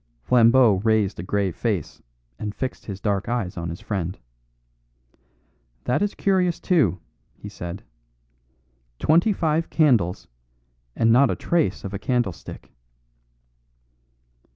Flambeau 0.23 0.81
raised 0.83 1.19
a 1.19 1.21
grave 1.21 1.55
face, 1.55 2.01
and 2.39 2.55
fixed 2.55 2.87
his 2.87 2.99
dark 2.99 3.29
eyes 3.29 3.55
on 3.55 3.69
his 3.69 3.81
friend. 3.81 4.17
"That 5.83 6.01
is 6.01 6.15
curious, 6.15 6.59
too," 6.59 6.99
he 7.37 7.49
said. 7.49 7.83
"Twenty 8.97 9.31
five 9.31 9.69
candles, 9.69 10.27
and 10.95 11.11
not 11.11 11.29
a 11.29 11.35
trace 11.35 11.83
of 11.83 11.93
a 11.93 11.99
candlestick." 11.99 12.71